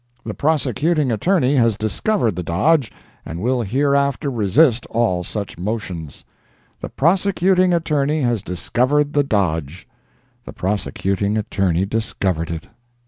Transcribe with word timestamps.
The 0.25 0.33
Prosecuting 0.33 1.11
Attorney 1.11 1.55
has 1.57 1.77
discovered 1.77 2.35
the 2.35 2.41
dodge, 2.41 2.91
and 3.23 3.39
will 3.39 3.61
hereafter 3.61 4.31
resist 4.31 4.87
all 4.87 5.23
such 5.23 5.59
motions. 5.59 6.23
"The 6.79 6.89
Prosecuting 6.89 7.71
Attorney 7.71 8.21
has 8.21 8.41
discovered 8.41 9.13
the 9.13 9.23
dodge"—the 9.23 10.53
Prosecuting 10.53 11.37
Attorney 11.37 11.85
discovered 11.85 12.49
it! 12.49 12.65